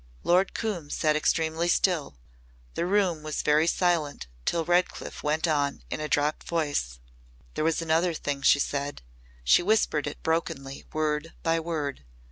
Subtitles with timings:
[0.23, 2.17] Lord Coombe sat extremely still.
[2.73, 6.97] The room was very silent till Redcliff went on in dropped voice.
[7.53, 9.03] "There was another thing she said.
[9.43, 12.03] She whispered it brokenly word by word.